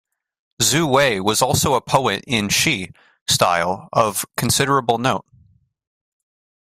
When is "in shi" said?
2.25-2.89